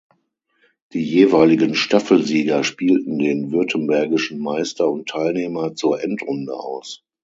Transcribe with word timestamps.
Die 0.93 1.03
jeweiligen 1.05 1.75
Staffelsieger 1.75 2.63
spielten 2.63 3.19
den 3.19 3.51
württembergischen 3.51 4.39
Meister 4.41 4.89
und 4.89 5.07
Teilnehmer 5.07 5.75
zur 5.75 6.03
Endrunde 6.03 6.53
aus. 6.55 7.03